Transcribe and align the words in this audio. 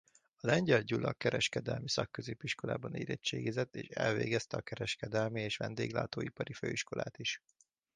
A 0.37 0.47
Lengyel 0.47 0.81
Gyula 0.81 1.13
Kereskedelmi 1.13 1.89
Szakközépiskolában 1.89 2.95
érettségizett 2.95 3.75
és 3.75 3.87
elvégezte 3.87 4.57
a 4.57 4.61
Kereskedelmi 4.61 5.41
és 5.41 5.57
Vendéglátóipari 5.57 6.53
Főiskolát 6.53 7.17
is. 7.17 7.41